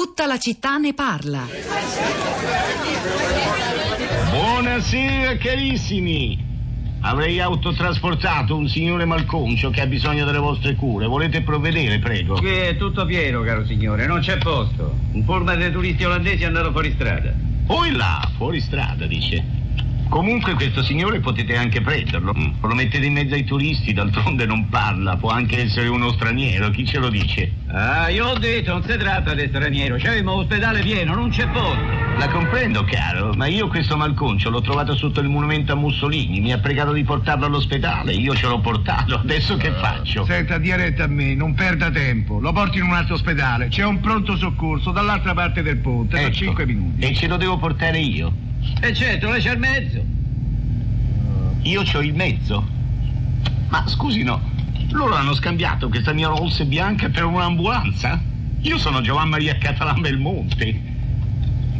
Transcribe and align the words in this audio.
Tutta 0.00 0.26
la 0.26 0.38
città 0.38 0.76
ne 0.76 0.94
parla. 0.94 1.44
Buonasera 4.30 5.36
carissimi. 5.38 6.38
Avrei 7.00 7.40
autotrasportato 7.40 8.54
un 8.54 8.68
signore 8.68 9.06
malconcio 9.06 9.70
che 9.70 9.80
ha 9.80 9.86
bisogno 9.86 10.24
delle 10.24 10.38
vostre 10.38 10.76
cure. 10.76 11.08
Volete 11.08 11.42
provvedere, 11.42 11.98
prego? 11.98 12.36
Qui 12.36 12.48
è 12.48 12.76
tutto 12.76 13.04
pieno, 13.06 13.42
caro 13.42 13.66
signore, 13.66 14.06
non 14.06 14.20
c'è 14.20 14.38
posto. 14.38 14.96
Un 15.14 15.24
pullman 15.24 15.58
dei 15.58 15.72
turisti 15.72 16.04
olandesi 16.04 16.44
è 16.44 16.46
andato 16.46 16.70
fuori 16.70 16.92
strada. 16.92 17.34
Poi 17.66 17.90
là, 17.90 18.30
fuori 18.36 18.60
strada, 18.60 19.04
dice. 19.04 19.57
Comunque 20.08 20.54
questo 20.54 20.82
signore 20.82 21.20
potete 21.20 21.56
anche 21.56 21.80
prenderlo. 21.82 22.34
Mm. 22.36 22.52
Lo 22.62 22.74
mettete 22.74 23.04
in 23.04 23.12
mezzo 23.12 23.34
ai 23.34 23.44
turisti, 23.44 23.92
d'altronde 23.92 24.46
non 24.46 24.68
parla, 24.68 25.16
può 25.16 25.30
anche 25.30 25.62
essere 25.62 25.88
uno 25.88 26.10
straniero, 26.12 26.70
chi 26.70 26.86
ce 26.86 26.98
lo 26.98 27.10
dice? 27.10 27.52
Ah, 27.68 28.08
io 28.08 28.26
ho 28.26 28.38
detto, 28.38 28.72
non 28.72 28.82
si 28.82 28.96
tratta 28.96 29.34
di 29.34 29.46
straniero, 29.48 29.96
c'è 29.96 30.18
un 30.20 30.28
ospedale 30.28 30.80
pieno, 30.80 31.14
non 31.14 31.28
c'è 31.28 31.46
posto. 31.48 32.06
La 32.18 32.28
comprendo, 32.28 32.82
caro, 32.84 33.32
ma 33.34 33.46
io 33.46 33.68
questo 33.68 33.96
malconcio 33.96 34.50
l'ho 34.50 34.62
trovato 34.62 34.96
sotto 34.96 35.20
il 35.20 35.28
monumento 35.28 35.72
a 35.72 35.76
Mussolini, 35.76 36.40
mi 36.40 36.52
ha 36.52 36.58
pregato 36.58 36.92
di 36.92 37.04
portarlo 37.04 37.46
all'ospedale, 37.46 38.12
io 38.12 38.34
ce 38.34 38.46
l'ho 38.46 38.58
portato, 38.60 39.16
adesso 39.16 39.56
che 39.56 39.70
faccio? 39.72 40.24
Senta, 40.24 40.58
dia 40.58 40.76
retta 40.76 41.04
a 41.04 41.06
me, 41.06 41.34
non 41.34 41.54
perda 41.54 41.90
tempo, 41.90 42.40
lo 42.40 42.52
porti 42.52 42.78
in 42.78 42.84
un 42.84 42.94
altro 42.94 43.14
ospedale, 43.14 43.68
c'è 43.68 43.84
un 43.84 44.00
pronto 44.00 44.36
soccorso 44.36 44.90
dall'altra 44.90 45.34
parte 45.34 45.62
del 45.62 45.76
ponte, 45.76 46.16
Ecco. 46.16 46.28
da 46.28 46.32
5 46.34 46.66
minuti. 46.66 47.06
E 47.06 47.14
ce 47.14 47.28
lo 47.28 47.36
devo 47.36 47.58
portare 47.58 47.98
io. 47.98 48.46
E 48.80 48.94
certo, 48.94 49.30
lei 49.30 49.40
c'è 49.40 49.52
il 49.52 49.58
mezzo. 49.58 50.04
Io 51.62 51.82
c'ho 51.82 52.00
il 52.00 52.14
mezzo. 52.14 52.66
Ma 53.68 53.86
scusi 53.86 54.22
no, 54.22 54.40
loro 54.90 55.14
hanno 55.14 55.34
scambiato 55.34 55.88
questa 55.88 56.12
mia 56.12 56.28
Rolls 56.28 56.62
bianca 56.64 57.08
per 57.08 57.24
un'ambulanza? 57.24 58.20
Io 58.60 58.78
sono 58.78 59.00
Giovanni 59.00 59.30
Maria 59.30 59.56
Catalan 59.58 60.00
Belmonte. 60.00 60.80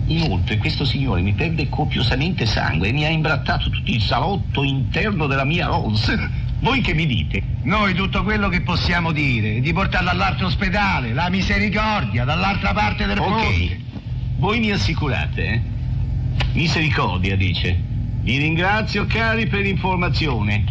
Inoltre 0.07 0.57
questo 0.59 0.85
signore 0.85 1.21
mi 1.21 1.33
perde 1.33 1.69
copiosamente 1.69 2.47
sangue 2.47 2.89
e 2.89 2.93
mi 2.93 3.05
ha 3.05 3.09
imbrattato 3.09 3.71
tutto 3.71 3.91
il 3.91 4.01
salotto 4.01 4.63
interno 4.63 5.27
della 5.27 5.45
mia 5.45 5.67
Rolls. 5.67 6.15
Voi 6.61 6.81
che 6.81 6.93
mi 6.95 7.07
dite? 7.07 7.43
Noi 7.63 7.95
tutto 7.95 8.23
quello 8.25 8.49
che 8.49 8.63
possiamo 8.63 9.13
dire 9.13 9.57
è 9.57 9.61
di 9.61 9.73
portarlo 9.73 10.11
all'altro 10.11 10.47
ospedale, 10.47 11.13
la 11.13 11.29
misericordia, 11.29 12.25
dall'altra 12.25 12.73
parte 12.73 13.07
del 13.07 13.17
ponte. 13.17 13.47
Ok, 13.47 13.77
voi 14.39 14.59
mi 14.59 14.71
assicurate, 14.71 15.45
eh? 15.45 15.63
Misericordia, 16.53 17.37
dice. 17.37 17.79
Vi 18.23 18.37
ringrazio, 18.39 19.07
cari, 19.07 19.47
per 19.47 19.61
l'informazione. 19.61 20.65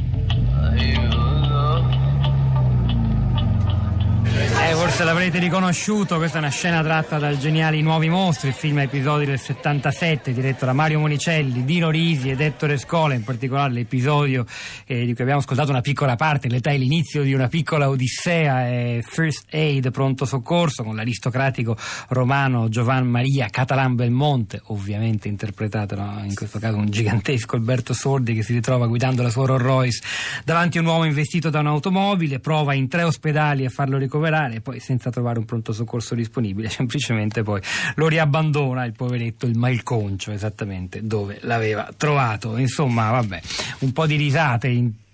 Eh, 4.40 4.76
forse 4.76 5.04
l'avrete 5.04 5.40
riconosciuto, 5.40 6.18
questa 6.18 6.38
è 6.38 6.42
una 6.42 6.52
scena 6.52 6.84
tratta 6.84 7.18
dal 7.18 7.40
geniale 7.40 7.78
I 7.78 7.82
Nuovi 7.82 8.08
Mostri, 8.08 8.50
il 8.50 8.54
film 8.54 8.78
a 8.78 8.84
episodi 8.84 9.26
del 9.26 9.40
77, 9.40 10.32
diretto 10.32 10.66
da 10.66 10.74
Mario 10.74 11.00
Monicelli, 11.00 11.66
Dino 11.66 11.90
Risi 11.90 12.30
ed 12.30 12.40
Ettore 12.40 12.78
Scola, 12.78 13.16
in 13.16 13.24
particolare 13.24 13.74
l'episodio 13.74 14.46
eh, 14.86 15.06
di 15.06 15.14
cui 15.14 15.24
abbiamo 15.24 15.40
ascoltato 15.40 15.72
una 15.72 15.82
piccola 15.82 16.16
parte, 16.16 16.50
l'età 16.50 16.70
e 16.70 16.78
l'inizio 16.78 17.24
di 17.24 17.34
una 17.34 17.48
piccola 17.48 17.90
odissea, 17.90 18.68
eh, 18.68 19.04
First 19.04 19.48
Aid, 19.54 19.90
pronto 19.90 20.26
soccorso, 20.26 20.84
con 20.84 20.96
l'aristocratico 20.96 21.76
romano 22.10 22.70
Giovan 22.70 23.08
Maria 23.08 23.48
Catalan 23.50 23.96
Belmonte, 23.96 24.62
ovviamente 24.66 25.28
interpretato 25.28 25.96
no? 25.96 26.22
in 26.24 26.36
questo 26.36 26.60
caso 26.60 26.78
un 26.78 26.92
gigantesco 26.92 27.56
Alberto 27.56 27.94
Sordi 27.94 28.36
che 28.36 28.44
si 28.44 28.54
ritrova 28.54 28.86
guidando 28.86 29.24
la 29.24 29.30
sua 29.30 29.48
Rolls 29.48 29.64
Royce 29.64 30.02
davanti 30.44 30.78
a 30.78 30.82
un 30.82 30.88
uomo 30.88 31.06
investito 31.06 31.50
da 31.50 31.60
un'automobile, 31.60 32.40
prova 32.40 32.76
in 32.76 32.88
tre 32.88 33.02
ospedali 33.02 33.66
a 33.66 33.70
farlo 33.70 33.98
ricoverare 33.98 34.26
e 34.56 34.62
poi 34.62 34.80
senza 34.80 35.10
trovare 35.10 35.40
un 35.40 35.46
pronto 35.46 35.72
soccorso 35.74 36.16
disponibile 36.16 36.70
semplicemente 36.70 37.44
poi 37.44 37.62
lo 37.96 38.08
riabbandona 38.08 38.86
il 38.86 38.94
poveretto, 38.94 39.46
il 39.46 39.58
malconcio 39.58 40.32
esattamente 40.32 41.06
dove 41.06 41.40
l'aveva 41.42 41.90
trovato. 41.96 42.58
Insomma, 42.58 43.12
vabbè, 43.12 43.42
un 43.80 43.92
po' 43.92 44.06
di 44.06 44.16
risate 44.16 44.68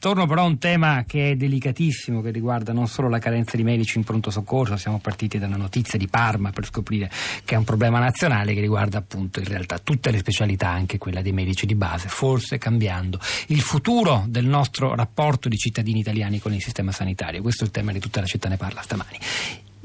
intorno 0.06 0.28
però 0.28 0.42
a 0.42 0.48
un 0.48 0.58
tema 0.58 1.06
che 1.08 1.32
è 1.32 1.36
delicatissimo, 1.38 2.22
che 2.22 2.32
riguarda 2.32 2.74
non 2.74 2.90
solo 2.90 3.08
la 3.08 3.20
carenza 3.20 3.56
di 3.56 3.64
medici 3.64 3.98
in 3.98 4.04
pronto 4.04 4.32
soccorso, 4.32 4.76
siamo 4.76 5.00
partiti 5.00 5.40
da 5.40 5.46
una 5.48 5.56
notizia 5.56 5.98
di 5.98 6.10
Parma 6.10 6.52
per 6.52 6.66
scoprire 6.66 7.10
che 7.46 7.56
è 7.56 7.58
un 7.58 7.64
problema 7.64 8.00
nazionale 8.00 8.54
che 8.54 8.60
riguarda 8.60 8.98
appunto 8.98 9.40
in 9.40 9.46
realtà 9.46 9.80
tutte 9.80 10.12
le 10.12 10.18
specialità, 10.18 10.68
anche 10.68 10.98
quella 10.98 11.22
dei 11.22 11.32
medici 11.32 11.66
di 11.66 11.76
base, 11.76 12.10
forse 12.10 12.58
cambiando 12.58 13.18
il 13.48 13.62
futuro 13.62 14.26
del 14.28 14.46
nostro 14.46 14.94
rapporto 14.94 15.48
di 15.48 15.56
cittadini 15.56 16.00
italiani 16.00 16.40
con 16.40 16.54
il 16.54 16.62
sistema 16.62 16.92
sanitario. 16.92 17.42
Questo 17.42 17.64
è 17.64 17.68
il 17.68 17.72
tema 17.72 17.94
di 17.94 18.00
tutta 18.00 18.20
la 18.20 18.26
città 18.26 18.50
ne 18.50 18.58
parla 18.58 18.82
stamani. 18.82 19.18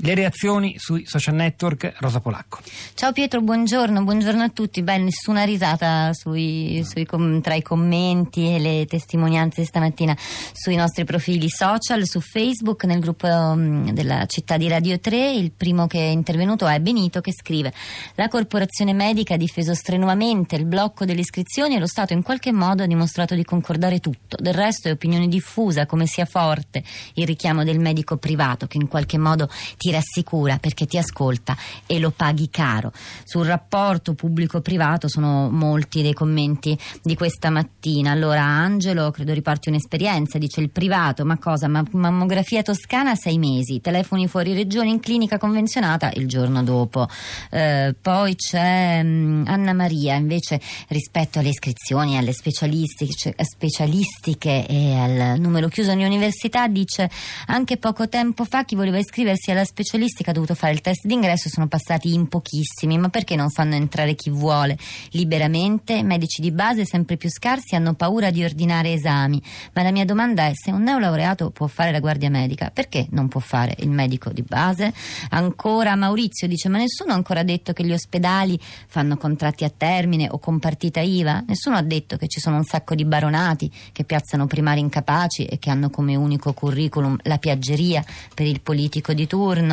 Le 0.00 0.14
reazioni 0.14 0.76
sui 0.78 1.04
social 1.06 1.34
network, 1.34 1.94
Rosa 1.98 2.20
Polacco. 2.20 2.60
Ciao 2.94 3.10
Pietro, 3.10 3.40
buongiorno, 3.40 4.04
buongiorno 4.04 4.44
a 4.44 4.48
tutti. 4.48 4.80
Beh, 4.82 4.98
nessuna 4.98 5.42
risata 5.42 6.12
sui, 6.12 6.86
sui 6.88 7.04
tra 7.42 7.54
i 7.54 7.62
commenti 7.62 8.54
e 8.54 8.60
le 8.60 8.86
testimonianze 8.86 9.64
stamattina 9.64 10.16
sui 10.52 10.76
nostri 10.76 11.04
profili 11.04 11.48
social, 11.48 12.06
su 12.06 12.20
Facebook, 12.20 12.84
nel 12.84 13.00
gruppo 13.00 13.26
um, 13.26 13.90
della 13.90 14.24
città 14.26 14.56
di 14.56 14.68
Radio 14.68 15.00
3. 15.00 15.32
Il 15.32 15.50
primo 15.50 15.88
che 15.88 15.98
è 15.98 16.10
intervenuto 16.10 16.68
è 16.68 16.78
Benito 16.78 17.20
che 17.20 17.32
scrive: 17.32 17.72
La 18.14 18.28
corporazione 18.28 18.92
medica 18.92 19.34
ha 19.34 19.36
difeso 19.38 19.74
strenuamente 19.74 20.54
il 20.54 20.64
blocco 20.64 21.06
delle 21.06 21.22
iscrizioni 21.22 21.74
e 21.74 21.80
lo 21.80 21.88
Stato 21.88 22.12
in 22.12 22.22
qualche 22.22 22.52
modo 22.52 22.84
ha 22.84 22.86
dimostrato 22.86 23.34
di 23.34 23.42
concordare 23.42 23.98
tutto. 23.98 24.36
Del 24.40 24.54
resto 24.54 24.86
è 24.86 24.92
opinione 24.92 25.26
diffusa 25.26 25.86
come 25.86 26.06
sia 26.06 26.24
forte 26.24 26.84
il 27.14 27.26
richiamo 27.26 27.64
del 27.64 27.80
medico 27.80 28.16
privato 28.16 28.68
che 28.68 28.76
in 28.76 28.86
qualche 28.86 29.18
modo 29.18 29.50
ti 29.76 29.86
rassicura 29.90 30.58
perché 30.58 30.86
ti 30.86 30.98
ascolta 30.98 31.56
e 31.86 31.98
lo 31.98 32.10
paghi 32.10 32.50
caro. 32.50 32.92
Sul 33.24 33.46
rapporto 33.46 34.14
pubblico-privato 34.14 35.08
sono 35.08 35.48
molti 35.50 36.02
dei 36.02 36.12
commenti 36.12 36.78
di 37.02 37.14
questa 37.14 37.50
mattina. 37.50 38.10
Allora 38.10 38.42
Angelo, 38.42 39.10
credo 39.10 39.32
riporti 39.32 39.68
un'esperienza, 39.68 40.38
dice 40.38 40.60
il 40.60 40.70
privato, 40.70 41.24
ma 41.24 41.38
cosa? 41.38 41.68
Ma- 41.68 41.84
mammografia 41.92 42.62
toscana 42.62 43.14
sei 43.14 43.38
mesi, 43.38 43.80
telefoni 43.80 44.28
fuori 44.28 44.54
regione 44.54 44.90
in 44.90 45.00
clinica 45.00 45.38
convenzionata 45.38 46.10
il 46.14 46.28
giorno 46.28 46.62
dopo. 46.62 47.08
Eh, 47.50 47.94
poi 48.00 48.36
c'è 48.36 49.02
mm, 49.02 49.46
Anna 49.46 49.72
Maria, 49.72 50.14
invece 50.14 50.60
rispetto 50.88 51.38
alle 51.38 51.48
iscrizioni, 51.48 52.16
alle 52.16 52.32
specialistiche, 52.32 53.34
specialistiche 53.42 54.66
e 54.66 54.94
al 54.94 55.40
numero 55.40 55.68
chiuso 55.68 55.92
ogni 55.92 56.04
università, 56.04 56.68
dice 56.68 57.10
anche 57.46 57.76
poco 57.76 58.08
tempo 58.08 58.44
fa 58.44 58.64
chi 58.64 58.74
voleva 58.74 58.98
iscriversi 58.98 59.50
alla 59.50 59.64
specialistica 59.64 59.77
ha 59.82 60.32
dovuto 60.32 60.54
fare 60.54 60.72
il 60.72 60.80
test 60.80 61.06
d'ingresso, 61.06 61.48
sono 61.48 61.68
passati 61.68 62.12
in 62.12 62.26
pochissimi, 62.26 62.98
ma 62.98 63.08
perché 63.10 63.36
non 63.36 63.50
fanno 63.50 63.74
entrare 63.74 64.14
chi 64.14 64.30
vuole 64.30 64.76
liberamente? 65.10 66.02
Medici 66.02 66.40
di 66.40 66.50
base 66.50 66.84
sempre 66.84 67.16
più 67.16 67.30
scarsi 67.30 67.76
hanno 67.76 67.94
paura 67.94 68.30
di 68.30 68.42
ordinare 68.42 68.92
esami, 68.92 69.40
ma 69.74 69.82
la 69.82 69.92
mia 69.92 70.04
domanda 70.04 70.46
è 70.46 70.52
se 70.54 70.72
un 70.72 70.82
neolaureato 70.82 71.50
può 71.50 71.68
fare 71.68 71.92
la 71.92 72.00
guardia 72.00 72.28
medica, 72.28 72.70
perché 72.70 73.06
non 73.10 73.28
può 73.28 73.40
fare 73.40 73.76
il 73.78 73.90
medico 73.90 74.30
di 74.30 74.42
base? 74.42 74.92
Ancora 75.30 75.94
Maurizio 75.94 76.48
dice 76.48 76.68
ma 76.68 76.78
nessuno 76.78 77.12
ha 77.12 77.14
ancora 77.14 77.44
detto 77.44 77.72
che 77.72 77.84
gli 77.84 77.92
ospedali 77.92 78.58
fanno 78.88 79.16
contratti 79.16 79.64
a 79.64 79.70
termine 79.74 80.28
o 80.28 80.38
con 80.38 80.58
partita 80.58 81.00
IVA? 81.00 81.44
Nessuno 81.46 81.76
ha 81.76 81.82
detto 81.82 82.16
che 82.16 82.26
ci 82.26 82.40
sono 82.40 82.56
un 82.56 82.64
sacco 82.64 82.94
di 82.94 83.04
baronati 83.04 83.70
che 83.92 84.04
piazzano 84.04 84.46
primari 84.46 84.80
incapaci 84.80 85.44
e 85.44 85.58
che 85.58 85.70
hanno 85.70 85.90
come 85.90 86.16
unico 86.16 86.52
curriculum 86.52 87.16
la 87.22 87.38
piaggeria 87.38 88.04
per 88.34 88.46
il 88.46 88.60
politico 88.60 89.12
di 89.12 89.26
turno? 89.26 89.67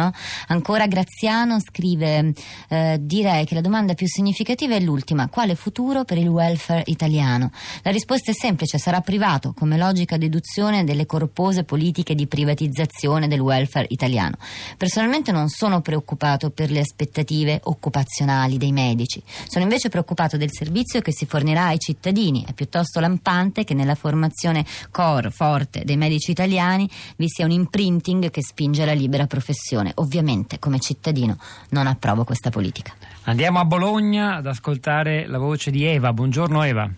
Ancora 0.48 0.88
Graziano 0.88 1.60
scrive: 1.60 2.34
eh, 2.70 2.98
Direi 3.00 3.46
che 3.46 3.56
la 3.56 3.62
domanda 3.62 3.94
più 3.94 4.08
significativa 4.08 4.76
è 4.76 4.80
l'ultima: 4.80 5.30
quale 5.30 5.56
futuro 5.56 6.04
per 6.04 6.18
il 6.18 6.28
welfare 6.28 6.84
italiano? 6.86 7.52
La 7.84 7.92
risposta 7.92 8.32
è 8.32 8.34
semplice: 8.34 8.78
sarà 8.78 9.02
privato, 9.02 9.54
come 9.54 9.78
logica 9.78 10.18
deduzione 10.18 10.84
delle 10.84 11.06
corpose 11.06 11.64
politiche 11.64 12.16
di 12.16 12.28
privatizzazione 12.28 13.28
del 13.28 13.40
welfare 13.40 13.88
italiano. 13.90 14.38
Personalmente 14.78 15.32
non 15.32 15.50
sono 15.50 15.82
preoccupato 15.82 16.50
per 16.50 16.72
le 16.72 16.80
aspettative 16.80 17.62
occupazionali 17.64 18.58
dei 18.58 18.72
medici, 18.72 19.22
sono 19.48 19.64
invece 19.64 19.90
preoccupato 19.90 20.38
del 20.38 20.52
servizio 20.52 21.02
che 21.02 21.14
si 21.14 21.26
fornirà 21.26 21.66
ai 21.66 21.80
cittadini. 21.80 22.44
È 22.48 22.53
piuttosto 22.53 23.00
lampante 23.00 23.64
che 23.64 23.74
nella 23.74 23.96
formazione 23.96 24.66
core 24.91 25.30
forte 25.30 25.84
dei 25.84 25.98
medici 25.98 26.32
italiani 26.32 26.90
vi 27.18 27.28
sia 27.28 27.46
un 27.46 27.52
imprinting 27.52 28.32
che 28.32 28.41
spinge 28.41 28.84
alla 28.84 28.94
libera 28.94 29.28
professione. 29.28 29.84
Ovviamente, 29.96 30.59
come 30.59 30.79
cittadino, 30.79 31.37
non 31.70 31.87
approvo 31.87 32.23
questa 32.23 32.49
politica. 32.49 32.93
Andiamo 33.26 33.59
a 33.59 33.66
Bologna 33.66 34.35
ad 34.35 34.46
ascoltare 34.47 35.26
la 35.28 35.37
voce 35.37 35.72
di 35.72 35.85
Eva. 35.85 36.14
Buongiorno 36.14 36.64
Eva, 36.64 36.90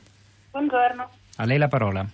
Buongiorno. 0.51 1.10
a 1.38 1.45
lei 1.45 1.57
la 1.57 1.68
parola. 1.68 2.06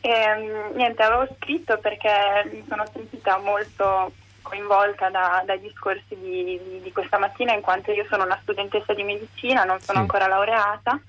Ehm, 0.00 0.74
niente, 0.76 1.02
avevo 1.02 1.26
scritto 1.36 1.78
perché 1.78 2.08
mi 2.52 2.64
sono 2.68 2.84
sentita 2.92 3.38
molto 3.38 4.12
coinvolta 4.42 5.10
da- 5.10 5.42
dai 5.44 5.60
discorsi 5.60 6.14
di, 6.20 6.44
di- 6.62 6.80
di 6.82 6.92
questa 6.92 7.18
mattina 7.18 7.52
in 7.52 7.60
quanto 7.60 7.90
io 7.90 8.04
sono 8.08 8.22
una 8.24 8.38
studentessa 8.42 8.94
di 8.94 9.02
medicina, 9.02 9.64
non 9.64 9.80
sono 9.80 9.98
Sì. 9.98 10.02
ancora 10.04 10.28
laureata 10.28 11.00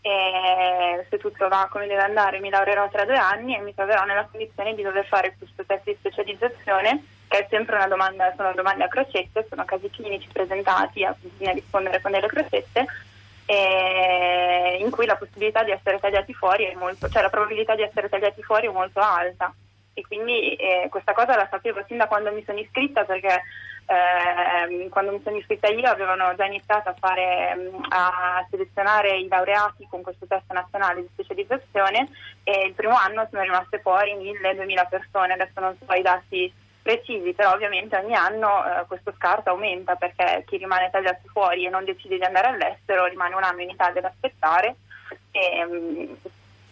e 0.00 1.04
se 1.10 1.18
tutto 1.18 1.48
va 1.48 1.68
come 1.70 1.86
deve 1.86 2.02
andare 2.02 2.40
mi 2.40 2.48
laureerò 2.48 2.88
tra 2.88 3.04
due 3.04 3.18
anni 3.18 3.54
e 3.54 3.60
mi 3.60 3.74
troverò 3.74 4.04
nella 4.04 4.26
condizione 4.30 4.74
di 4.74 4.82
dover 4.82 5.04
fare 5.04 5.34
questo 5.36 5.64
test 5.66 5.84
di 5.84 5.96
specializzazione 5.98 7.02
che 7.28 7.38
è 7.38 7.46
sempre 7.50 7.76
una 7.76 7.86
domanda, 7.86 8.32
sono 8.36 8.52
domande 8.54 8.84
a 8.84 8.88
crocette, 8.88 9.46
sono 9.48 9.64
casi 9.64 9.90
clinici 9.90 10.28
presentati 10.32 11.04
a 11.04 11.14
bisogna 11.18 11.52
rispondere 11.52 12.00
con 12.00 12.10
delle 12.10 12.26
crocette 12.26 12.86
in 14.78 14.90
cui 14.90 15.06
la 15.06 15.16
possibilità 15.16 15.62
di 15.64 15.70
essere 15.70 15.98
tagliati 15.98 16.34
fuori 16.34 16.64
è 16.64 16.74
molto, 16.74 17.08
cioè 17.08 17.22
la 17.22 17.30
probabilità 17.30 17.74
di 17.74 17.82
essere 17.82 18.08
tagliati 18.08 18.42
fuori 18.42 18.66
è 18.66 18.70
molto 18.70 19.00
alta. 19.00 19.52
E 19.94 20.02
quindi 20.06 20.54
eh, 20.54 20.86
questa 20.90 21.12
cosa 21.12 21.34
la 21.34 21.48
sapevo 21.50 21.82
sin 21.86 21.96
da 21.96 22.06
quando 22.06 22.32
mi 22.32 22.44
sono 22.44 22.58
iscritta 22.60 23.04
perché 23.04 23.42
eh, 23.86 24.88
quando 24.90 25.12
mi 25.12 25.20
sono 25.24 25.36
iscritta 25.36 25.68
io 25.68 25.88
avevano 25.88 26.34
già 26.36 26.44
iniziato 26.44 26.90
a, 26.90 26.94
fare, 26.96 27.70
a 27.88 28.46
selezionare 28.48 29.18
i 29.18 29.26
laureati 29.26 29.88
con 29.90 30.02
questo 30.02 30.26
test 30.26 30.52
nazionale 30.52 31.00
di 31.00 31.08
specializzazione 31.12 32.08
e 32.44 32.66
il 32.66 32.74
primo 32.74 32.94
anno 32.94 33.26
sono 33.28 33.42
rimaste 33.42 33.80
fuori 33.80 34.14
1000-2000 34.14 34.88
persone, 34.88 35.32
adesso 35.32 35.58
non 35.58 35.76
so 35.84 35.92
i 35.94 36.02
dati 36.02 36.52
precisi, 36.88 37.34
però 37.34 37.52
ovviamente 37.52 37.96
ogni 37.96 38.14
anno 38.14 38.64
eh, 38.64 38.86
questo 38.86 39.12
scarto 39.14 39.50
aumenta 39.50 39.96
perché 39.96 40.44
chi 40.46 40.56
rimane 40.56 40.88
tagliato 40.90 41.28
fuori 41.30 41.66
e 41.66 41.68
non 41.68 41.84
decide 41.84 42.16
di 42.16 42.24
andare 42.24 42.48
all'estero 42.48 43.04
rimane 43.04 43.34
un 43.34 43.42
anno 43.42 43.60
in 43.60 43.68
Italia 43.68 43.98
ad 43.98 44.06
aspettare 44.06 44.76
e, 45.30 45.66
mm, 45.66 46.12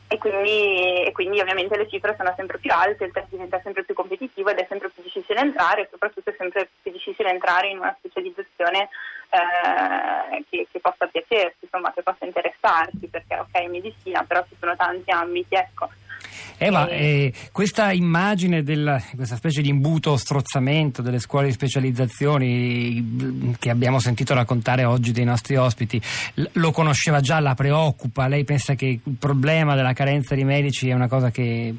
e, 0.08 0.18
quindi, 0.18 1.02
e, 1.04 1.12
quindi, 1.12 1.40
ovviamente 1.40 1.76
le 1.76 1.86
cifre 1.86 2.14
sono 2.16 2.32
sempre 2.34 2.56
più 2.56 2.72
alte, 2.72 3.04
il 3.04 3.12
test 3.12 3.28
diventa 3.28 3.60
sempre 3.62 3.84
più 3.84 3.92
competitivo 3.92 4.48
ed 4.48 4.58
è 4.58 4.66
sempre 4.70 4.88
più 4.88 5.02
difficile 5.02 5.40
entrare 5.40 5.82
e 5.82 5.88
soprattutto 5.90 6.30
è 6.30 6.34
sempre 6.38 6.70
più 6.80 6.92
difficile 6.92 7.28
entrare 7.28 7.68
in 7.68 7.78
una 7.78 7.94
specializzazione 7.98 8.88
eh, 9.28 10.44
che, 10.48 10.66
che, 10.72 10.80
possa 10.80 11.06
piacersi, 11.08 11.58
insomma, 11.60 11.92
che 11.92 12.02
possa 12.02 12.24
interessarsi, 12.24 13.06
perché 13.08 13.36
ok, 13.36 13.68
medicina, 13.68 14.24
però 14.24 14.42
ci 14.48 14.56
sono 14.58 14.74
tanti 14.76 15.10
ambiti, 15.10 15.54
ecco. 15.54 15.90
Eva, 16.58 16.88
eh, 16.88 17.32
questa 17.52 17.92
immagine 17.92 18.62
di 18.62 18.82
questa 19.14 19.36
specie 19.36 19.60
di 19.60 19.68
imbuto 19.68 20.16
strozzamento 20.16 21.02
delle 21.02 21.18
scuole 21.18 21.46
di 21.46 21.52
specializzazioni 21.52 23.54
che 23.58 23.68
abbiamo 23.68 23.98
sentito 23.98 24.32
raccontare 24.32 24.84
oggi 24.84 25.12
dei 25.12 25.24
nostri 25.24 25.56
ospiti, 25.56 26.00
lo 26.52 26.70
conosceva 26.70 27.20
già, 27.20 27.40
la 27.40 27.54
preoccupa? 27.54 28.26
Lei 28.26 28.44
pensa 28.44 28.74
che 28.74 28.86
il 28.86 29.16
problema 29.18 29.74
della 29.74 29.92
carenza 29.92 30.34
di 30.34 30.44
medici 30.44 30.88
è 30.88 30.94
una 30.94 31.08
cosa 31.08 31.30
che 31.30 31.74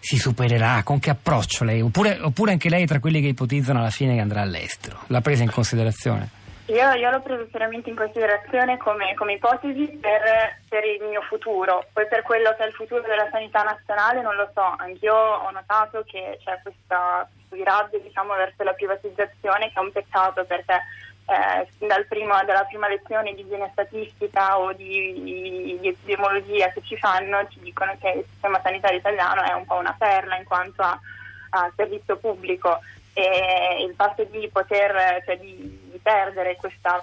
si 0.00 0.16
supererà? 0.16 0.82
Con 0.82 1.00
che 1.00 1.10
approccio 1.10 1.64
lei? 1.64 1.82
Oppure, 1.82 2.18
oppure 2.20 2.52
anche 2.52 2.70
lei 2.70 2.84
è 2.84 2.86
tra 2.86 3.00
quelli 3.00 3.20
che 3.20 3.28
ipotizzano 3.28 3.80
alla 3.80 3.90
fine 3.90 4.14
che 4.14 4.20
andrà 4.20 4.40
all'estero? 4.40 5.00
L'ha 5.08 5.20
presa 5.20 5.42
in 5.42 5.50
considerazione? 5.50 6.42
Io, 6.66 6.92
io 6.92 7.10
l'ho 7.10 7.20
preso 7.20 7.46
seriamente 7.52 7.90
in 7.90 7.96
considerazione 7.96 8.78
come, 8.78 9.12
come 9.14 9.34
ipotesi 9.34 9.86
per, 10.00 10.22
per, 10.66 10.82
il 10.82 11.02
mio 11.04 11.20
futuro, 11.20 11.84
poi 11.92 12.06
per 12.08 12.22
quello 12.22 12.54
che 12.56 12.64
è 12.64 12.66
il 12.66 12.72
futuro 12.72 13.02
della 13.02 13.28
sanità 13.30 13.62
nazionale 13.62 14.22
non 14.22 14.34
lo 14.34 14.48
so, 14.54 14.74
anch'io 14.78 15.14
ho 15.14 15.50
notato 15.50 16.02
che 16.06 16.38
c'è 16.42 16.58
questa, 16.62 17.28
questo 17.30 17.54
viraggio 17.54 17.98
diciamo, 17.98 18.34
verso 18.34 18.62
la 18.62 18.72
privatizzazione 18.72 19.70
che 19.70 19.78
è 19.78 19.80
un 19.80 19.92
peccato 19.92 20.44
perché 20.46 20.80
eh, 21.26 21.86
dal 21.86 22.06
primo, 22.06 22.32
dalla 22.46 22.64
prima 22.64 22.88
lezione 22.88 23.34
di 23.34 23.42
igiene 23.42 23.68
statistica 23.72 24.58
o 24.58 24.72
di, 24.72 25.78
di, 25.80 25.88
epidemiologia 25.88 26.68
che 26.68 26.80
ci 26.82 26.96
fanno 26.96 27.46
ci 27.48 27.60
dicono 27.60 27.94
che 28.00 28.08
il 28.08 28.24
sistema 28.30 28.58
sanitario 28.62 28.98
italiano 28.98 29.42
è 29.42 29.52
un 29.52 29.66
po' 29.66 29.76
una 29.76 29.94
perla 29.98 30.38
in 30.38 30.44
quanto 30.44 30.80
a, 30.80 30.98
a 31.50 31.70
servizio 31.76 32.16
pubblico. 32.16 32.80
E 33.16 33.84
il 33.86 33.94
fatto 33.94 34.24
di 34.24 34.48
poter, 34.52 35.22
cioè 35.24 35.38
di, 35.38 35.83
perdere 36.04 36.56
questa, 36.56 37.00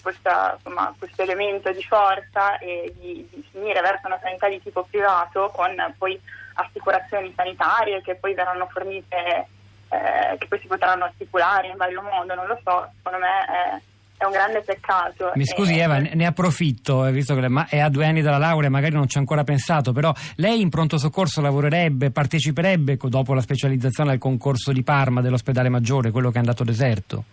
questa, 0.00 0.54
insomma, 0.54 0.94
questo 0.96 1.22
elemento 1.22 1.72
di 1.72 1.82
forza 1.82 2.58
e 2.58 2.94
di, 2.96 3.28
di, 3.28 3.44
finire 3.50 3.80
verso 3.80 4.06
una 4.06 4.20
sanità 4.22 4.48
di 4.48 4.62
tipo 4.62 4.86
privato 4.88 5.50
con 5.52 5.74
poi 5.98 6.18
assicurazioni 6.54 7.32
sanitarie 7.34 8.02
che 8.02 8.14
poi 8.14 8.34
verranno 8.34 8.68
fornite, 8.70 9.48
eh, 9.88 10.38
che 10.38 10.46
poi 10.46 10.60
si 10.60 10.68
potranno 10.68 11.06
assicurare 11.06 11.66
in 11.66 11.76
vario 11.76 12.02
modo, 12.02 12.34
non 12.34 12.46
lo 12.46 12.58
so, 12.62 12.88
secondo 12.96 13.18
me 13.18 13.44
è 13.44 13.80
è 14.18 14.24
un 14.24 14.32
grande 14.32 14.62
peccato. 14.62 15.32
Mi 15.34 15.44
scusi. 15.44 15.78
Eva, 15.78 15.98
ne 15.98 16.24
approfitto, 16.24 17.04
eh, 17.04 17.12
visto 17.12 17.34
che 17.34 17.46
è 17.68 17.80
a 17.80 17.90
due 17.90 18.06
anni 18.06 18.22
dalla 18.22 18.38
laurea, 18.38 18.70
magari 18.70 18.94
non 18.94 19.08
ci 19.08 19.18
ha 19.18 19.20
ancora 19.20 19.44
pensato, 19.44 19.92
però 19.92 20.10
lei 20.36 20.62
in 20.62 20.70
pronto 20.70 20.96
soccorso 20.96 21.42
lavorerebbe, 21.42 22.10
parteciperebbe 22.10 22.96
dopo 22.96 23.34
la 23.34 23.42
specializzazione 23.42 24.12
al 24.12 24.18
concorso 24.18 24.72
di 24.72 24.82
Parma 24.82 25.20
dell'ospedale 25.20 25.68
maggiore, 25.68 26.10
quello 26.10 26.30
che 26.30 26.36
è 26.36 26.40
andato 26.40 26.64
deserto? 26.64 27.24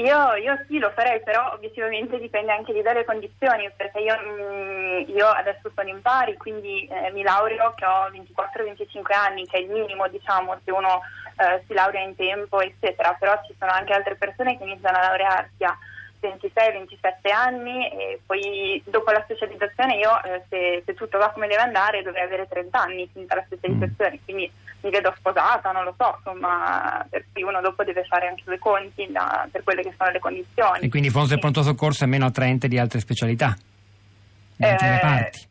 Io, 0.00 0.34
io, 0.36 0.58
sì, 0.66 0.78
lo 0.78 0.90
farei, 0.94 1.20
però 1.22 1.52
obiettivamente 1.52 2.18
dipende 2.18 2.52
anche 2.52 2.72
lì 2.72 2.80
dalle 2.80 3.04
condizioni, 3.04 3.70
perché 3.76 3.98
io, 3.98 4.16
mm, 4.18 5.02
io 5.08 5.26
adesso 5.26 5.70
sono 5.74 5.88
in 5.90 6.00
pari, 6.00 6.38
quindi 6.38 6.86
eh, 6.86 7.10
mi 7.10 7.22
laureo 7.22 7.74
che 7.74 7.84
ho 7.84 8.08
24-25 8.08 9.12
anni, 9.12 9.46
che 9.46 9.58
è 9.58 9.60
il 9.60 9.68
minimo, 9.68 10.08
diciamo, 10.08 10.58
se 10.64 10.70
uno 10.70 11.02
eh, 11.36 11.62
si 11.66 11.74
laurea 11.74 12.02
in 12.02 12.16
tempo, 12.16 12.60
eccetera, 12.60 13.14
però 13.18 13.38
ci 13.46 13.54
sono 13.58 13.72
anche 13.72 13.92
altre 13.92 14.14
persone 14.14 14.56
che 14.56 14.64
iniziano 14.64 14.96
a 14.96 15.02
laurearsi 15.02 15.64
a 15.64 15.76
26-27 16.22 17.32
anni 17.32 17.90
e 17.90 18.20
poi 18.24 18.82
dopo 18.86 19.10
la 19.10 19.22
specializzazione 19.22 19.96
io 19.96 20.22
eh, 20.22 20.42
se, 20.50 20.82
se, 20.84 20.94
tutto 20.94 21.16
va 21.16 21.30
come 21.30 21.46
deve 21.46 21.62
andare 21.62 22.02
dovrei 22.02 22.24
avere 22.24 22.46
30 22.46 22.78
anni 22.78 23.08
finita 23.10 23.36
la 23.36 23.44
specializzazione, 23.46 24.18
mm. 24.20 24.24
quindi 24.24 24.52
mi 24.82 24.90
vedo 24.90 25.12
sposata, 25.16 25.72
non 25.72 25.84
lo 25.84 25.94
so, 25.98 26.14
insomma, 26.16 27.06
per 27.08 27.24
cui 27.32 27.42
uno 27.42 27.60
dopo 27.60 27.84
deve 27.84 28.04
fare 28.04 28.28
anche 28.28 28.42
due 28.44 28.58
conti 28.58 29.06
da, 29.10 29.46
per 29.50 29.62
quelle 29.62 29.82
che 29.82 29.94
sono 29.96 30.10
le 30.10 30.18
condizioni. 30.18 30.80
E 30.80 30.88
quindi 30.88 31.10
forse 31.10 31.34
il 31.34 31.40
pronto 31.40 31.62
soccorso 31.62 32.04
è 32.04 32.06
meno 32.06 32.26
attraente 32.26 32.68
di 32.68 32.78
altre 32.78 33.00
specialità? 33.00 33.56
In 34.56 34.66
eh, 34.66 34.98
parti? 35.00 35.48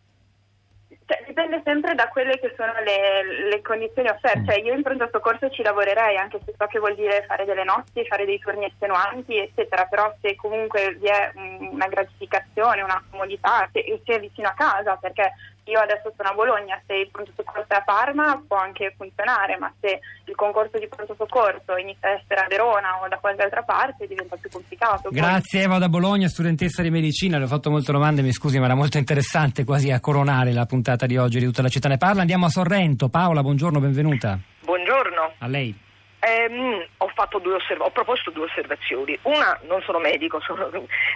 Cioè, 1.09 1.23
dipende 1.25 1.59
sempre 1.63 1.95
da 1.95 2.07
quelle 2.07 2.37
che 2.39 2.53
sono 2.55 2.71
le, 2.85 3.49
le 3.49 3.61
condizioni 3.63 4.09
offerte. 4.09 4.41
Mm. 4.41 4.45
Cioè, 4.45 4.59
io 4.59 4.73
in 4.75 4.83
pronto 4.83 5.09
soccorso 5.11 5.49
ci 5.49 5.63
lavorerei, 5.63 6.17
anche 6.17 6.39
se 6.45 6.53
so 6.55 6.67
che 6.67 6.77
vuol 6.77 6.93
dire 6.93 7.25
fare 7.27 7.45
delle 7.45 7.63
notti, 7.63 8.05
fare 8.05 8.25
dei 8.25 8.37
turni 8.37 8.65
estenuanti, 8.65 9.35
eccetera. 9.35 9.85
Però 9.85 10.13
se 10.21 10.35
comunque 10.35 10.95
vi 10.99 11.07
è 11.07 11.31
una 11.35 11.87
gratificazione, 11.87 12.83
una 12.83 13.03
comodità, 13.09 13.67
se, 13.73 13.83
se 14.05 14.13
è 14.13 14.19
vicino 14.19 14.49
a 14.49 14.53
casa, 14.53 14.97
perché 14.97 15.33
io 15.69 15.79
adesso 15.79 16.11
sono 16.15 16.29
a 16.29 16.33
Bologna, 16.33 16.81
se 16.85 16.93
il 16.95 17.09
pronto 17.11 17.31
soccorso 17.35 17.69
è 17.69 17.75
a 17.75 17.81
Parma 17.81 18.43
può 18.45 18.57
anche 18.57 18.93
funzionare, 18.97 19.57
ma 19.57 19.71
se 19.79 19.99
il 20.25 20.35
concorso 20.35 20.77
di 20.79 20.87
pronto 20.87 21.13
soccorso 21.15 21.77
inizia 21.77 22.09
a 22.09 22.11
essere 22.13 22.41
a 22.41 22.47
Verona 22.47 22.99
o 23.01 23.07
da 23.07 23.17
qualche 23.17 23.43
altra 23.43 23.61
parte 23.63 24.07
diventa 24.07 24.35
più 24.35 24.49
complicato. 24.49 25.09
Grazie 25.11 25.61
Eva 25.61 25.77
da 25.77 25.89
Bologna, 25.89 26.27
studentessa 26.27 26.81
di 26.81 26.89
medicina, 26.89 27.37
le 27.37 27.43
ho 27.43 27.47
fatto 27.47 27.69
molte 27.69 27.91
domande, 27.91 28.21
mi 28.21 28.33
scusi 28.33 28.57
ma 28.57 28.65
era 28.65 28.75
molto 28.75 28.97
interessante 28.97 29.63
quasi 29.63 29.91
a 29.91 29.99
coronare 29.99 30.51
la 30.51 30.65
puntata 30.65 31.05
di 31.05 31.17
oggi 31.17 31.39
di 31.39 31.45
tutta 31.45 31.61
la 31.61 31.69
città 31.69 31.87
ne 31.87 31.97
parla. 31.97 32.21
Andiamo 32.21 32.47
a 32.47 32.49
Sorrento, 32.49 33.09
Paola, 33.09 33.41
buongiorno, 33.41 33.79
benvenuta. 33.79 34.39
Buongiorno. 34.61 35.33
A 35.37 35.47
lei. 35.47 35.87
Eh, 36.19 36.87
ho, 36.97 37.11
osserv- 37.15 37.81
ho, 37.81 37.89
proposto 37.91 38.29
due 38.31 38.45
osservazioni. 38.45 39.17
Una, 39.23 39.57
non 39.63 39.81
sono 39.81 39.99
medico, 39.99 40.39
sono, 40.45 40.69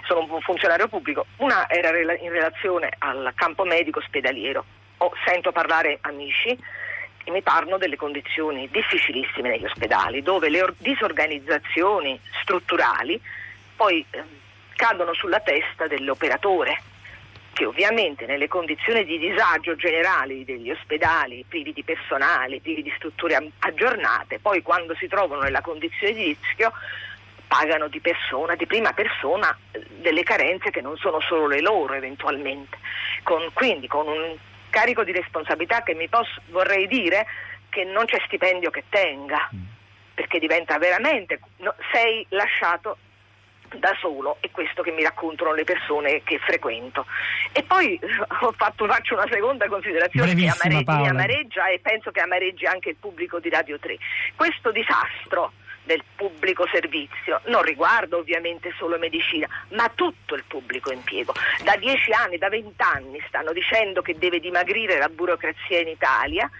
sono 0.06 0.26
un 0.28 0.40
funzionario 0.40 0.88
pubblico, 0.88 1.26
una 1.38 1.68
era 1.68 1.90
rela- 1.90 2.16
in 2.16 2.30
relazione 2.30 2.90
al 2.98 3.32
campo 3.34 3.64
medico 3.64 3.98
ospedaliero. 3.98 4.64
Ho, 4.98 5.12
sento 5.26 5.52
parlare 5.52 5.98
amici 6.02 6.58
e 7.24 7.30
mi 7.30 7.42
parlano 7.42 7.78
delle 7.78 7.96
condizioni 7.96 8.68
difficilissime 8.70 9.50
negli 9.50 9.64
ospedali, 9.64 10.22
dove 10.22 10.48
le 10.48 10.62
or- 10.62 10.74
disorganizzazioni 10.78 12.18
strutturali 12.42 13.20
poi 13.76 14.04
eh, 14.10 14.22
cadono 14.76 15.12
sulla 15.14 15.40
testa 15.40 15.86
dell'operatore 15.86 16.80
che 17.54 17.64
ovviamente 17.64 18.26
nelle 18.26 18.48
condizioni 18.48 19.04
di 19.04 19.18
disagio 19.18 19.76
generali 19.76 20.44
degli 20.44 20.70
ospedali, 20.70 21.44
privi 21.48 21.72
di 21.72 21.82
personale, 21.82 22.60
privi 22.60 22.82
di 22.82 22.92
strutture 22.96 23.52
aggiornate, 23.60 24.40
poi 24.40 24.60
quando 24.60 24.94
si 24.96 25.06
trovano 25.06 25.42
nella 25.42 25.62
condizione 25.62 26.12
di 26.12 26.24
rischio 26.24 26.72
pagano 27.46 27.88
di 27.88 28.00
persona, 28.00 28.56
di 28.56 28.66
prima 28.66 28.92
persona, 28.92 29.56
delle 29.70 30.24
carenze 30.24 30.70
che 30.70 30.80
non 30.80 30.96
sono 30.96 31.20
solo 31.20 31.46
le 31.46 31.60
loro 31.60 31.94
eventualmente. 31.94 32.76
Con, 33.22 33.48
quindi 33.52 33.86
con 33.86 34.08
un 34.08 34.36
carico 34.70 35.04
di 35.04 35.12
responsabilità 35.12 35.82
che 35.82 35.94
mi 35.94 36.08
posso, 36.08 36.42
vorrei 36.48 36.88
dire 36.88 37.26
che 37.68 37.84
non 37.84 38.06
c'è 38.06 38.20
stipendio 38.26 38.70
che 38.70 38.84
tenga, 38.88 39.48
mm. 39.54 39.62
perché 40.14 40.40
diventa 40.40 40.78
veramente, 40.78 41.38
no, 41.58 41.72
sei 41.92 42.26
lasciato 42.30 42.98
da 43.76 43.96
solo 44.00 44.36
è 44.40 44.50
questo 44.50 44.82
che 44.82 44.90
mi 44.90 45.02
raccontano 45.02 45.52
le 45.52 45.64
persone 45.64 46.22
che 46.22 46.38
frequento. 46.38 47.06
E 47.52 47.62
poi 47.62 47.98
fatto, 48.56 48.86
faccio 48.86 49.14
una 49.14 49.26
seconda 49.30 49.66
considerazione 49.66 50.32
Brevissima, 50.32 50.54
che 50.54 50.84
amareggia, 50.84 51.10
amareggia 51.10 51.68
e 51.68 51.80
penso 51.80 52.10
che 52.10 52.20
amareggi 52.20 52.66
anche 52.66 52.90
il 52.90 52.96
pubblico 52.96 53.38
di 53.40 53.48
Radio 53.48 53.78
3. 53.78 53.96
Questo 54.36 54.70
disastro 54.70 55.52
del 55.84 56.02
pubblico 56.16 56.66
servizio 56.66 57.40
non 57.46 57.62
riguarda 57.62 58.16
ovviamente 58.16 58.72
solo 58.76 58.98
medicina, 58.98 59.46
ma 59.70 59.90
tutto 59.94 60.34
il 60.34 60.44
pubblico 60.46 60.90
impiego. 60.90 61.34
Da 61.62 61.76
dieci 61.76 62.10
anni, 62.12 62.38
da 62.38 62.48
vent'anni 62.48 63.22
stanno 63.28 63.52
dicendo 63.52 64.02
che 64.02 64.16
deve 64.16 64.40
dimagrire 64.40 64.98
la 64.98 65.08
burocrazia 65.08 65.80
in 65.80 65.88
Italia 65.88 66.50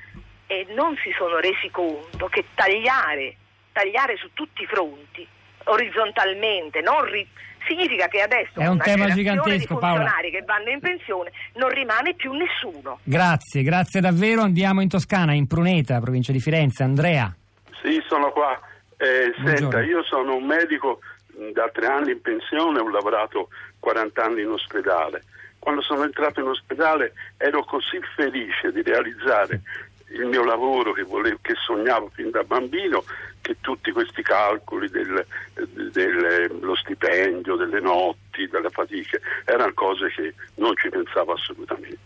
e 0.47 0.67
non 0.75 0.97
si 1.03 1.11
sono 1.17 1.39
resi 1.39 1.71
conto 1.71 2.29
che 2.29 2.45
tagliare, 2.55 3.37
tagliare 3.73 4.17
su 4.17 4.31
tutti 4.35 4.63
i 4.63 4.67
fronti 4.67 5.27
orizzontalmente, 5.65 6.83
ri- 7.11 7.29
significa 7.67 8.07
che 8.09 8.21
adesso 8.21 8.61
è 8.61 8.67
un 8.67 8.79
tema 8.79 9.11
gigantesco, 9.11 9.57
di 9.57 9.67
funzionari 9.67 10.31
che 10.31 10.43
vanno 10.43 10.71
in 10.71 10.81
pensione 10.81 11.33
non 11.55 11.71
rimane 11.71 12.15
più 12.15 12.33
nessuno. 12.33 12.99
Grazie, 13.03 13.63
grazie 13.63 14.01
davvero. 14.01 14.43
Andiamo 14.43 14.81
in 14.81 14.89
Toscana, 14.89 15.33
in 15.33 15.47
Pruneta, 15.47 16.01
provincia 16.01 16.33
di 16.33 16.41
Firenze. 16.41 16.83
Andrea. 16.83 17.35
Sì, 17.83 18.03
sono 18.07 18.31
qua. 18.31 18.59
Eh, 18.97 19.33
senta, 19.45 19.83
io 19.83 20.03
sono 20.05 20.37
un 20.37 20.45
medico 20.45 21.01
mh, 21.37 21.51
da 21.51 21.69
tre 21.73 21.87
anni 21.87 22.13
in 22.13 22.21
pensione, 22.21 22.79
ho 22.79 22.89
lavorato 22.89 23.49
40 23.81 24.25
anni 24.25 24.43
in 24.43 24.49
ospedale. 24.49 25.23
Quando 25.59 25.83
sono 25.83 26.05
entrato 26.05 26.41
in 26.41 26.47
ospedale 26.47 27.13
ero 27.37 27.65
così 27.65 27.99
felice 28.15 28.71
di 28.71 28.83
realizzare 28.83 29.61
il 30.09 30.27
mio 30.27 30.45
lavoro 30.45 30.93
che, 30.93 31.03
volevo, 31.03 31.39
che 31.41 31.55
sognavo 31.55 32.11
fin 32.15 32.31
da 32.31 32.45
bambino 32.45 33.03
che 33.45 33.57
tutti 33.61 33.93
questi 33.93 34.23
calcoli 34.23 34.89
del, 34.89 35.25
dello 35.93 36.75
stipendio, 36.77 37.57
delle 37.57 37.79
notti, 37.79 38.49
delle 38.49 38.71
fatiche, 38.71 39.21
erano 39.45 39.75
cose 39.75 40.09
che 40.09 40.33
non 40.55 40.75
ci 40.77 40.89
pensavo 40.89 41.35
assolutamente. 41.35 41.99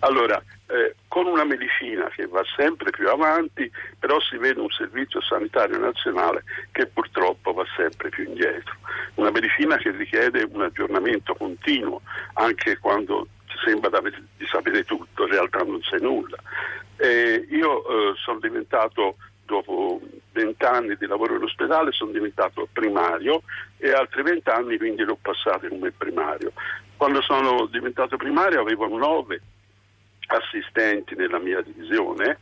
Allora, 0.00 0.40
eh, 0.68 0.94
con 1.08 1.26
una 1.26 1.42
medicina 1.42 2.08
che 2.14 2.28
va 2.28 2.42
sempre 2.56 2.90
più 2.90 3.08
avanti, 3.08 3.68
però 3.98 4.20
si 4.20 4.36
vede 4.36 4.60
un 4.60 4.70
servizio 4.70 5.20
sanitario 5.20 5.78
nazionale 5.78 6.44
che 6.70 6.86
purtroppo 6.86 7.52
va 7.52 7.64
sempre 7.76 8.08
più 8.10 8.24
indietro. 8.24 8.76
Una 9.14 9.32
medicina 9.32 9.76
che 9.76 9.90
richiede 9.90 10.46
un 10.48 10.62
aggiornamento 10.62 11.34
continuo, 11.34 12.02
anche 12.34 12.78
quando 12.78 13.26
sembra 13.64 14.00
di 14.00 14.46
sapere 14.46 14.84
tutto, 14.84 15.24
in 15.24 15.30
realtà 15.30 15.58
non 15.64 15.82
sai 15.82 16.00
nulla. 16.00 16.36
Eh, 16.98 17.48
io 17.50 17.84
eh, 17.84 18.14
sono 18.16 18.38
diventato 18.38 19.16
dopo 19.44 20.00
vent'anni 20.34 20.96
di 20.96 21.06
lavoro 21.06 21.36
in 21.36 21.44
ospedale 21.44 21.92
sono 21.92 22.10
diventato 22.10 22.68
primario 22.70 23.42
e 23.78 23.92
altri 23.92 24.22
vent'anni 24.22 24.76
quindi 24.76 25.04
l'ho 25.04 25.16
passato 25.20 25.68
come 25.68 25.92
primario. 25.92 26.52
Quando 26.96 27.22
sono 27.22 27.66
diventato 27.66 28.16
primario 28.16 28.60
avevo 28.60 28.86
nove 28.88 29.40
assistenti 30.26 31.14
nella 31.14 31.38
mia 31.38 31.62
divisione, 31.62 32.38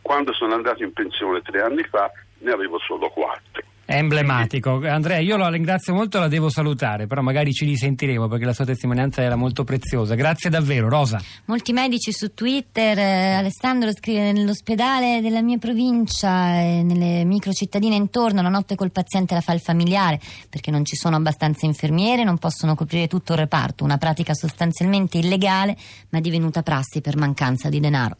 quando 0.00 0.32
sono 0.32 0.54
andato 0.54 0.82
in 0.82 0.92
pensione 0.92 1.42
tre 1.42 1.60
anni 1.60 1.82
fa 1.82 2.10
ne 2.38 2.52
avevo 2.52 2.78
solo 2.78 3.08
quattro. 3.10 3.62
È 3.84 3.96
emblematico. 3.96 4.80
Andrea, 4.86 5.18
io 5.18 5.36
la 5.36 5.48
ringrazio 5.48 5.92
molto, 5.92 6.20
la 6.20 6.28
devo 6.28 6.48
salutare, 6.48 7.06
però 7.06 7.20
magari 7.20 7.52
ci 7.52 7.64
risentiremo 7.64 8.28
perché 8.28 8.44
la 8.44 8.52
sua 8.52 8.64
testimonianza 8.64 9.22
era 9.22 9.34
molto 9.34 9.64
preziosa. 9.64 10.14
Grazie 10.14 10.50
davvero, 10.50 10.88
Rosa. 10.88 11.20
Molti 11.46 11.72
medici 11.72 12.12
su 12.12 12.32
Twitter, 12.32 12.96
eh, 12.96 13.32
Alessandro 13.34 13.92
scrive 13.92 14.32
nell'ospedale 14.32 15.20
della 15.20 15.42
mia 15.42 15.58
provincia 15.58 16.60
e 16.60 16.82
nelle 16.84 17.24
micro 17.24 17.52
cittadine 17.52 17.96
intorno, 17.96 18.40
la 18.40 18.48
notte 18.48 18.76
col 18.76 18.92
paziente 18.92 19.34
la 19.34 19.40
fa 19.40 19.52
il 19.52 19.60
familiare 19.60 20.20
perché 20.48 20.70
non 20.70 20.84
ci 20.84 20.94
sono 20.94 21.16
abbastanza 21.16 21.66
infermiere, 21.66 22.22
non 22.22 22.38
possono 22.38 22.74
coprire 22.76 23.08
tutto 23.08 23.32
il 23.32 23.38
reparto, 23.40 23.82
una 23.82 23.98
pratica 23.98 24.32
sostanzialmente 24.32 25.18
illegale 25.18 25.76
ma 26.10 26.20
divenuta 26.20 26.62
prassi 26.62 27.00
per 27.00 27.16
mancanza 27.16 27.68
di 27.68 27.80
denaro. 27.80 28.16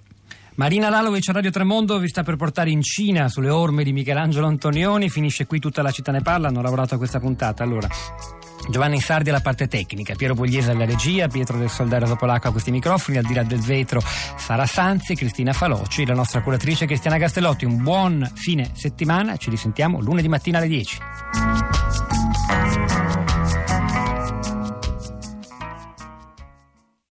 Marina 0.54 0.90
Lalovic 0.90 1.30
Radio 1.30 1.50
Tremondo 1.50 1.98
vi 1.98 2.08
sta 2.08 2.22
per 2.22 2.36
portare 2.36 2.70
in 2.70 2.82
Cina 2.82 3.28
sulle 3.28 3.48
orme 3.48 3.84
di 3.84 3.92
Michelangelo 3.92 4.46
Antonioni. 4.46 5.08
Finisce 5.08 5.46
qui 5.46 5.58
tutta 5.58 5.80
la 5.80 5.90
città 5.90 6.12
ne 6.12 6.20
parla. 6.20 6.48
Hanno 6.48 6.60
lavorato 6.60 6.94
a 6.94 6.98
questa 6.98 7.18
puntata. 7.18 7.62
Allora. 7.62 7.88
Giovanni 8.68 9.00
Sardi 9.00 9.30
alla 9.30 9.40
parte 9.40 9.66
tecnica, 9.66 10.14
Piero 10.14 10.34
Pugliese 10.34 10.70
alla 10.70 10.84
regia, 10.84 11.26
Pietro 11.26 11.58
del 11.58 11.68
Soldero 11.68 12.06
Topolacco 12.06 12.46
a 12.46 12.52
questi 12.52 12.70
microfoni, 12.70 13.18
al 13.18 13.24
di 13.24 13.34
là 13.34 13.42
del 13.42 13.58
vetro 13.58 14.00
Sara 14.36 14.66
Sanzi, 14.66 15.16
Cristina 15.16 15.52
Falocci, 15.52 16.06
la 16.06 16.14
nostra 16.14 16.42
curatrice 16.42 16.86
Cristiana 16.86 17.18
Castellotti. 17.18 17.64
Un 17.64 17.82
buon 17.82 18.30
fine 18.34 18.70
settimana, 18.74 19.36
ci 19.36 19.50
risentiamo 19.50 20.00
lunedì 20.00 20.28
mattina 20.28 20.58
alle 20.58 20.68
10. 20.68 20.98